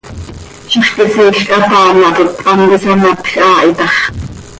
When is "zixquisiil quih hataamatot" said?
0.75-2.31